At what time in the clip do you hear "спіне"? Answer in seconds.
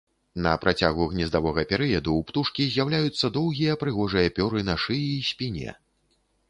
5.35-5.81